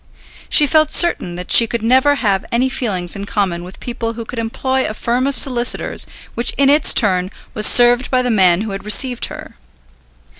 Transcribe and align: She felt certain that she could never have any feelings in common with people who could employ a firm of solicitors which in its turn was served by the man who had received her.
She 0.49 0.65
felt 0.65 0.91
certain 0.91 1.35
that 1.35 1.51
she 1.51 1.67
could 1.67 1.83
never 1.83 2.15
have 2.15 2.43
any 2.51 2.69
feelings 2.69 3.15
in 3.15 3.25
common 3.25 3.63
with 3.63 3.79
people 3.79 4.13
who 4.13 4.25
could 4.25 4.39
employ 4.39 4.83
a 4.83 4.95
firm 4.95 5.27
of 5.27 5.37
solicitors 5.37 6.07
which 6.33 6.55
in 6.57 6.71
its 6.71 6.91
turn 6.91 7.29
was 7.53 7.67
served 7.67 8.09
by 8.09 8.23
the 8.23 8.31
man 8.31 8.61
who 8.61 8.71
had 8.71 8.83
received 8.83 9.25
her. 9.25 9.57